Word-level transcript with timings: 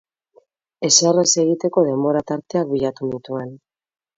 Ezer 0.87 1.19
ez 1.23 1.35
egiteko 1.45 1.83
denbora 1.91 2.25
tarteak 2.33 2.73
bilatu 2.73 3.11
nituen. 3.13 3.57